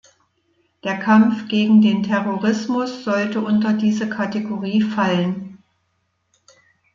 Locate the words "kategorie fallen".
4.09-5.59